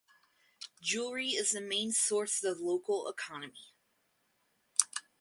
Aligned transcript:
Jewelry 0.81 1.27
is 1.33 1.51
the 1.51 1.61
main 1.61 1.91
source 1.91 2.43
of 2.43 2.57
local 2.59 3.07
economy. 3.07 3.71